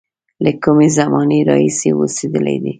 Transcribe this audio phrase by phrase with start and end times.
[0.43, 2.69] له کومې زمانې راهیسې اوسېدلی دی.